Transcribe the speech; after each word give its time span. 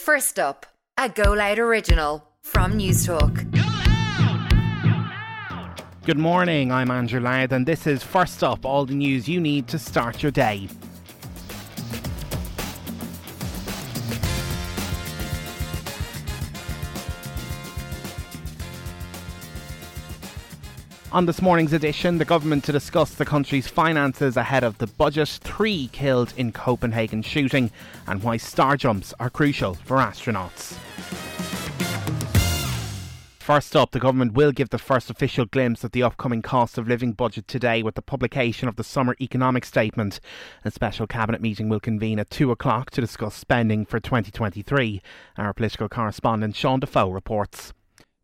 First 0.00 0.38
up, 0.38 0.64
a 0.96 1.10
Go 1.10 1.34
Loud 1.34 1.58
original 1.58 2.26
from 2.42 2.72
Newstalk. 2.72 3.44
Good 6.06 6.16
morning, 6.16 6.72
I'm 6.72 6.90
Andrew 6.90 7.20
Loud, 7.20 7.52
and 7.52 7.66
this 7.66 7.86
is 7.86 8.02
First 8.02 8.42
Up, 8.42 8.64
all 8.64 8.86
the 8.86 8.94
news 8.94 9.28
you 9.28 9.38
need 9.38 9.68
to 9.68 9.78
start 9.78 10.22
your 10.22 10.32
day. 10.32 10.70
On 21.12 21.26
this 21.26 21.42
morning's 21.42 21.72
edition, 21.72 22.18
the 22.18 22.24
government 22.24 22.62
to 22.64 22.72
discuss 22.72 23.10
the 23.10 23.24
country's 23.24 23.66
finances 23.66 24.36
ahead 24.36 24.62
of 24.62 24.78
the 24.78 24.86
budget, 24.86 25.40
three 25.42 25.88
killed 25.88 26.32
in 26.36 26.52
Copenhagen 26.52 27.22
shooting, 27.22 27.72
and 28.06 28.22
why 28.22 28.36
star 28.36 28.76
jumps 28.76 29.12
are 29.18 29.28
crucial 29.28 29.74
for 29.74 29.96
astronauts. 29.96 30.78
First 33.40 33.74
up, 33.74 33.90
the 33.90 33.98
government 33.98 34.34
will 34.34 34.52
give 34.52 34.68
the 34.68 34.78
first 34.78 35.10
official 35.10 35.46
glimpse 35.46 35.84
at 35.84 35.90
the 35.90 36.04
upcoming 36.04 36.42
cost 36.42 36.78
of 36.78 36.86
living 36.86 37.10
budget 37.10 37.48
today 37.48 37.82
with 37.82 37.96
the 37.96 38.02
publication 38.02 38.68
of 38.68 38.76
the 38.76 38.84
summer 38.84 39.16
economic 39.20 39.64
statement. 39.64 40.20
A 40.64 40.70
special 40.70 41.08
cabinet 41.08 41.40
meeting 41.40 41.68
will 41.68 41.80
convene 41.80 42.20
at 42.20 42.30
2 42.30 42.52
o'clock 42.52 42.90
to 42.92 43.00
discuss 43.00 43.34
spending 43.34 43.84
for 43.84 43.98
2023. 43.98 45.02
Our 45.36 45.52
political 45.54 45.88
correspondent 45.88 46.54
Sean 46.54 46.78
Defoe 46.78 47.10
reports. 47.10 47.72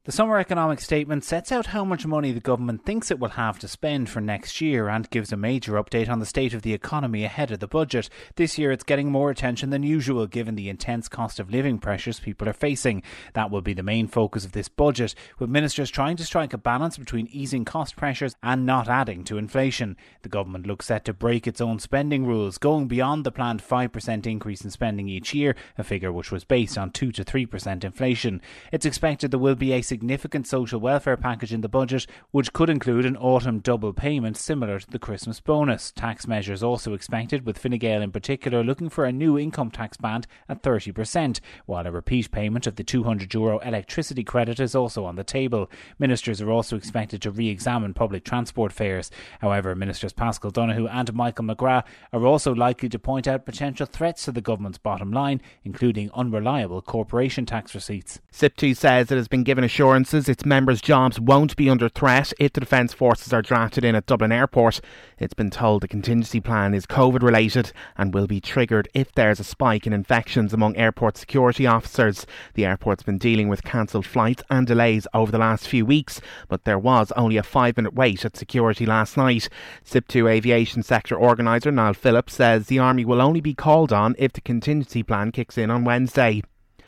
The 0.06 0.12
Summer 0.12 0.38
Economic 0.38 0.80
Statement 0.80 1.24
sets 1.24 1.50
out 1.50 1.66
how 1.66 1.84
much 1.84 2.06
money 2.06 2.30
the 2.30 2.38
government 2.38 2.84
thinks 2.84 3.10
it 3.10 3.18
will 3.18 3.30
have 3.30 3.58
to 3.58 3.66
spend 3.66 4.08
for 4.08 4.20
next 4.20 4.60
year 4.60 4.88
and 4.88 5.10
gives 5.10 5.32
a 5.32 5.36
major 5.36 5.72
update 5.72 6.08
on 6.08 6.20
the 6.20 6.26
state 6.26 6.54
of 6.54 6.62
the 6.62 6.72
economy 6.72 7.24
ahead 7.24 7.50
of 7.50 7.58
the 7.58 7.66
budget. 7.66 8.08
This 8.36 8.56
year 8.56 8.70
it's 8.70 8.84
getting 8.84 9.10
more 9.10 9.30
attention 9.30 9.70
than 9.70 9.82
usual 9.82 10.28
given 10.28 10.54
the 10.54 10.68
intense 10.68 11.08
cost 11.08 11.40
of 11.40 11.50
living 11.50 11.80
pressures 11.80 12.20
people 12.20 12.48
are 12.48 12.52
facing. 12.52 13.02
That 13.32 13.50
will 13.50 13.62
be 13.62 13.74
the 13.74 13.82
main 13.82 14.06
focus 14.06 14.44
of 14.44 14.52
this 14.52 14.68
budget, 14.68 15.16
with 15.40 15.50
ministers 15.50 15.90
trying 15.90 16.16
to 16.18 16.24
strike 16.24 16.52
a 16.52 16.58
balance 16.58 16.96
between 16.96 17.26
easing 17.32 17.64
cost 17.64 17.96
pressures 17.96 18.36
and 18.44 18.64
not 18.64 18.88
adding 18.88 19.24
to 19.24 19.38
inflation. 19.38 19.96
The 20.22 20.28
government 20.28 20.68
looks 20.68 20.86
set 20.86 21.04
to 21.06 21.14
break 21.14 21.48
its 21.48 21.60
own 21.60 21.80
spending 21.80 22.24
rules, 22.24 22.58
going 22.58 22.86
beyond 22.86 23.24
the 23.24 23.32
planned 23.32 23.60
5% 23.60 24.24
increase 24.24 24.62
in 24.62 24.70
spending 24.70 25.08
each 25.08 25.34
year, 25.34 25.56
a 25.76 25.82
figure 25.82 26.12
which 26.12 26.30
was 26.30 26.44
based 26.44 26.78
on 26.78 26.92
2 26.92 27.10
to 27.10 27.24
3% 27.24 27.82
inflation. 27.82 28.40
It's 28.70 28.86
expected 28.86 29.32
there 29.32 29.40
will 29.40 29.56
be 29.56 29.72
a 29.72 29.82
significant 29.96 30.46
social 30.46 30.78
welfare 30.78 31.16
package 31.16 31.54
in 31.54 31.62
the 31.62 31.70
budget, 31.70 32.06
which 32.30 32.52
could 32.52 32.68
include 32.68 33.06
an 33.06 33.16
autumn 33.16 33.60
double 33.60 33.94
payment 33.94 34.36
similar 34.36 34.78
to 34.78 34.90
the 34.90 34.98
Christmas 34.98 35.40
bonus. 35.40 35.90
Tax 35.90 36.26
measures 36.26 36.62
also 36.62 36.92
expected, 36.92 37.46
with 37.46 37.56
Fine 37.56 37.78
Gael 37.78 38.02
in 38.02 38.12
particular 38.12 38.62
looking 38.62 38.90
for 38.90 39.06
a 39.06 39.12
new 39.12 39.38
income 39.38 39.70
tax 39.70 39.96
band 39.96 40.26
at 40.50 40.62
30%, 40.62 41.40
while 41.64 41.86
a 41.86 41.90
repeat 41.90 42.30
payment 42.30 42.66
of 42.66 42.76
the 42.76 42.84
€200 42.84 43.32
Euro 43.32 43.58
electricity 43.60 44.22
credit 44.22 44.60
is 44.60 44.74
also 44.74 45.06
on 45.06 45.16
the 45.16 45.24
table. 45.24 45.70
Ministers 45.98 46.42
are 46.42 46.50
also 46.50 46.76
expected 46.76 47.22
to 47.22 47.30
re 47.30 47.48
examine 47.48 47.94
public 47.94 48.22
transport 48.22 48.74
fares. 48.74 49.10
However, 49.40 49.74
Ministers 49.74 50.12
Paschal 50.12 50.50
Donohoe 50.50 50.88
and 50.88 51.14
Michael 51.14 51.46
McGrath 51.46 51.84
are 52.12 52.26
also 52.26 52.54
likely 52.54 52.90
to 52.90 52.98
point 52.98 53.26
out 53.26 53.46
potential 53.46 53.86
threats 53.86 54.26
to 54.26 54.32
the 54.32 54.42
government's 54.42 54.76
bottom 54.76 55.10
line, 55.10 55.40
including 55.64 56.10
unreliable 56.12 56.82
corporation 56.82 57.46
tax 57.46 57.74
receipts. 57.74 58.20
SIPTU 58.30 58.76
says 58.76 59.10
it 59.10 59.16
has 59.16 59.28
been 59.28 59.42
given 59.42 59.64
assurance 59.64 59.85
assurances 59.86 60.28
its 60.28 60.44
members' 60.44 60.80
jobs 60.80 61.20
won't 61.20 61.54
be 61.54 61.70
under 61.70 61.88
threat 61.88 62.32
if 62.40 62.52
the 62.52 62.58
Defence 62.58 62.92
Forces 62.92 63.32
are 63.32 63.40
drafted 63.40 63.84
in 63.84 63.94
at 63.94 64.04
Dublin 64.04 64.32
Airport. 64.32 64.80
It's 65.20 65.32
been 65.32 65.48
told 65.48 65.80
the 65.80 65.86
contingency 65.86 66.40
plan 66.40 66.74
is 66.74 66.86
COVID 66.86 67.22
related 67.22 67.70
and 67.96 68.12
will 68.12 68.26
be 68.26 68.40
triggered 68.40 68.88
if 68.94 69.12
there's 69.12 69.38
a 69.38 69.44
spike 69.44 69.86
in 69.86 69.92
infections 69.92 70.52
among 70.52 70.76
airport 70.76 71.16
security 71.16 71.68
officers. 71.68 72.26
The 72.54 72.64
airport's 72.64 73.04
been 73.04 73.16
dealing 73.16 73.48
with 73.48 73.62
cancelled 73.62 74.06
flights 74.06 74.42
and 74.50 74.66
delays 74.66 75.06
over 75.14 75.30
the 75.30 75.38
last 75.38 75.68
few 75.68 75.86
weeks, 75.86 76.20
but 76.48 76.64
there 76.64 76.80
was 76.80 77.12
only 77.12 77.36
a 77.36 77.44
five 77.44 77.76
minute 77.76 77.94
wait 77.94 78.24
at 78.24 78.36
security 78.36 78.86
last 78.86 79.16
night. 79.16 79.48
SIPTU 79.84 80.28
Aviation 80.28 80.82
Sector 80.82 81.14
Organiser 81.14 81.70
Niall 81.70 81.94
Phillips 81.94 82.34
says 82.34 82.66
the 82.66 82.80
Army 82.80 83.04
will 83.04 83.22
only 83.22 83.40
be 83.40 83.54
called 83.54 83.92
on 83.92 84.16
if 84.18 84.32
the 84.32 84.40
contingency 84.40 85.04
plan 85.04 85.30
kicks 85.30 85.56
in 85.56 85.70
on 85.70 85.84
Wednesday. 85.84 86.42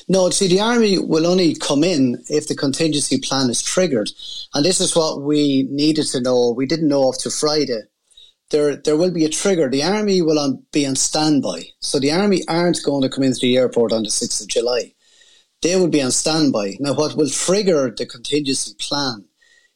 No, 0.07 0.31
see, 0.31 0.47
the 0.49 0.61
army 0.61 0.99
will 0.99 1.27
only 1.27 1.55
come 1.55 1.83
in 1.83 2.23
if 2.29 2.47
the 2.47 2.55
contingency 2.55 3.19
plan 3.19 3.51
is 3.51 3.63
triggered, 3.63 4.11
and 4.55 4.65
this 4.65 4.81
is 4.81 4.95
what 4.95 5.23
we 5.23 5.67
needed 5.71 6.07
to 6.09 6.21
know. 6.21 6.51
We 6.51 6.67
didn't 6.67 6.89
know 6.89 7.11
up 7.11 7.19
to 7.19 7.31
Friday. 7.31 7.83
There, 8.51 8.77
there 8.77 8.97
will 8.97 9.11
be 9.11 9.25
a 9.25 9.29
trigger. 9.29 9.69
The 9.69 9.83
army 9.83 10.23
will 10.23 10.39
on, 10.39 10.63
be 10.73 10.87
on 10.87 10.97
standby, 10.97 11.65
so 11.81 11.99
the 11.99 12.13
army 12.13 12.43
aren't 12.49 12.83
going 12.85 13.03
to 13.03 13.11
come 13.11 13.25
into 13.25 13.41
the 13.41 13.57
airport 13.57 13.93
on 13.93 14.05
the 14.05 14.11
sixth 14.11 14.41
of 14.41 14.49
July. 14.49 14.95
They 15.61 15.77
will 15.77 15.89
be 15.89 16.01
on 16.01 16.13
standby. 16.13 16.77
Now, 16.81 16.95
what 16.95 17.17
will 17.17 17.29
trigger 17.29 17.93
the 17.95 18.07
contingency 18.07 18.75
plan 18.79 19.25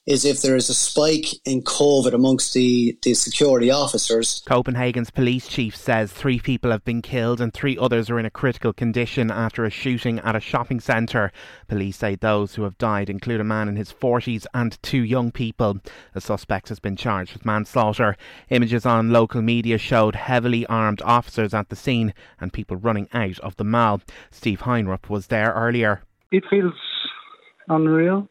is 0.05 0.25
if 0.25 0.43
there 0.43 0.57
is 0.57 0.69
a 0.69 0.75
spike 0.75 1.27
in 1.45 1.63
COVID 1.63 2.13
amongst 2.13 2.55
the, 2.55 2.99
the 3.03 3.15
security 3.15 3.71
officers. 3.71 4.43
Copenhagen's 4.47 5.11
police 5.11 5.47
chief 5.47 5.77
says 5.77 6.13
three 6.13 6.41
people 6.41 6.73
have 6.73 6.85
been 6.85 7.03
killed 7.03 7.41
and 7.41 7.55
three 7.55 7.79
others 7.79 8.11
are 8.11 8.19
in 8.19 8.27
a 8.27 8.31
critical 8.31 8.73
condition 8.73 9.31
after 9.31 9.65
a 9.65 9.71
shooting 9.71 10.19
at 10.21 10.35
a 10.35 10.41
shopping 10.41 10.81
centre. 10.81 11.31
Police 11.69 11.99
say 11.99 12.17
those 12.17 12.57
who 12.57 12.65
have 12.65 12.77
died 12.79 13.09
include 13.09 13.41
a 13.41 13.45
man 13.45 13.69
in 13.69 13.77
his 13.77 13.93
40s 13.93 14.45
and 14.53 14.77
two 14.83 15.05
young 15.05 15.31
people. 15.31 15.79
The 16.15 16.21
suspect 16.21 16.69
has 16.71 16.81
been 16.81 16.97
charged 16.97 17.35
with 17.35 17.47
manslaughter. 17.47 18.17
Images 18.51 18.85
on 18.85 19.11
local 19.13 19.41
media 19.41 19.79
showed 19.79 20.17
heavily 20.17 20.67
armed 20.67 21.03
officers 21.03 21.55
at 21.55 21.69
the 21.69 21.77
scene 21.77 22.13
and 22.41 22.53
people 22.53 22.77
running 22.77 23.09
out 23.13 23.39
of 23.39 23.57
the 23.57 23.65
mall. 23.65 24.01
Steve 24.33 24.63
Heinrup 24.63 25.09
was 25.09 25.29
there 25.29 25.53
earlier. 25.53 26.03
It 26.33 26.43
feels 26.51 26.75
unreal 27.69 28.29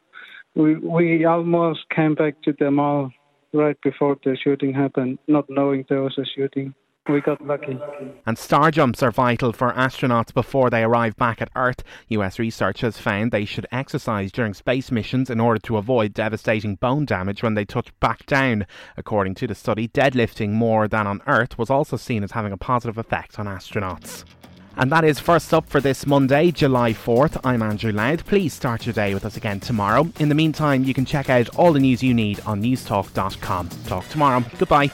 we 0.55 0.75
we 0.75 1.25
almost 1.25 1.81
came 1.95 2.15
back 2.15 2.41
to 2.43 2.53
the 2.59 2.71
mall 2.71 3.11
right 3.53 3.77
before 3.81 4.17
the 4.23 4.37
shooting 4.41 4.73
happened, 4.73 5.19
not 5.27 5.45
knowing 5.49 5.85
there 5.89 6.01
was 6.01 6.17
a 6.17 6.25
shooting. 6.35 6.73
We 7.09 7.19
got 7.19 7.45
lucky. 7.45 7.79
And 8.27 8.37
star 8.37 8.69
jumps 8.69 9.01
are 9.01 9.11
vital 9.11 9.53
for 9.53 9.71
astronauts 9.73 10.31
before 10.33 10.69
they 10.69 10.83
arrive 10.83 11.15
back 11.15 11.41
at 11.41 11.49
Earth. 11.55 11.83
US 12.09 12.37
research 12.37 12.81
has 12.81 12.99
found 12.99 13.31
they 13.31 13.43
should 13.43 13.65
exercise 13.71 14.31
during 14.31 14.53
space 14.53 14.91
missions 14.91 15.29
in 15.29 15.39
order 15.39 15.59
to 15.61 15.77
avoid 15.77 16.13
devastating 16.13 16.75
bone 16.75 17.05
damage 17.05 17.41
when 17.41 17.55
they 17.55 17.65
touch 17.65 17.87
back 17.99 18.27
down. 18.27 18.67
According 18.97 19.33
to 19.35 19.47
the 19.47 19.55
study, 19.55 19.87
deadlifting 19.87 20.51
more 20.51 20.87
than 20.87 21.07
on 21.07 21.21
Earth 21.25 21.57
was 21.57 21.71
also 21.71 21.97
seen 21.97 22.23
as 22.23 22.33
having 22.33 22.53
a 22.53 22.57
positive 22.57 22.99
effect 22.99 23.39
on 23.39 23.47
astronauts. 23.47 24.23
And 24.77 24.91
that 24.91 25.03
is 25.03 25.19
first 25.19 25.53
up 25.53 25.67
for 25.69 25.81
this 25.81 26.07
Monday, 26.07 26.51
July 26.51 26.93
4th. 26.93 27.39
I'm 27.43 27.61
Andrew 27.61 27.91
Loud. 27.91 28.25
Please 28.25 28.53
start 28.53 28.85
your 28.85 28.93
day 28.93 29.13
with 29.13 29.25
us 29.25 29.37
again 29.37 29.59
tomorrow. 29.59 30.09
In 30.19 30.29
the 30.29 30.35
meantime, 30.35 30.83
you 30.83 30.93
can 30.93 31.05
check 31.05 31.29
out 31.29 31.49
all 31.57 31.73
the 31.73 31.79
news 31.79 32.01
you 32.01 32.13
need 32.13 32.39
on 32.41 32.61
newstalk.com. 32.61 33.69
Talk 33.85 34.07
tomorrow. 34.09 34.43
Goodbye. 34.57 34.89